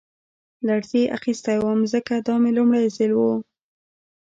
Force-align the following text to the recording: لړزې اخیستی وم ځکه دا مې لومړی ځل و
لړزې 0.67 1.03
اخیستی 1.17 1.57
وم 1.59 1.79
ځکه 1.93 2.13
دا 2.27 2.35
مې 2.41 2.51
لومړی 2.57 2.85
ځل 2.97 3.11
و 3.15 3.21